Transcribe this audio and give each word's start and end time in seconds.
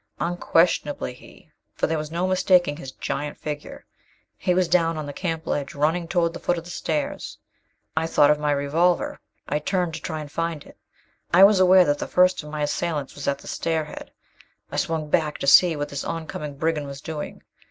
Unquestionably 0.19 1.13
he, 1.13 1.51
for 1.75 1.85
there 1.85 1.99
was 1.99 2.09
no 2.09 2.25
mistaking 2.27 2.75
his 2.77 2.91
giant 2.91 3.37
figure. 3.37 3.85
He 4.35 4.55
was 4.55 4.67
down 4.67 4.97
on 4.97 5.05
the 5.05 5.13
camp 5.13 5.45
ledge, 5.45 5.75
running 5.75 6.07
toward 6.07 6.33
the 6.33 6.39
foot 6.39 6.57
of 6.57 6.63
the 6.63 6.71
stairs. 6.71 7.37
I 7.95 8.07
thought 8.07 8.31
of 8.31 8.39
my 8.39 8.49
revolver. 8.51 9.19
I 9.47 9.59
turned 9.59 9.93
to 9.93 10.01
try 10.01 10.19
and 10.19 10.31
find 10.31 10.63
it. 10.65 10.79
I 11.31 11.43
was 11.43 11.59
aware 11.59 11.85
that 11.85 11.99
the 11.99 12.07
first 12.07 12.41
of 12.41 12.49
my 12.49 12.63
assailants 12.63 13.13
was 13.13 13.27
at 13.27 13.37
the 13.37 13.47
stairhead. 13.47 14.09
I 14.71 14.77
swung 14.77 15.11
back 15.11 15.37
to 15.37 15.45
see 15.45 15.75
what 15.75 15.89
this 15.89 16.03
oncoming 16.03 16.55
brigand 16.57 16.87
was 16.87 17.01
doing. 17.01 17.43